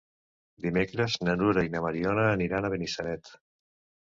Dimecres 0.65 1.17
na 1.27 1.35
Nura 1.41 1.65
i 1.67 1.69
na 1.75 1.83
Mariona 1.87 2.25
aniran 2.31 2.67
a 2.67 2.73
Benissanet. 2.77 3.31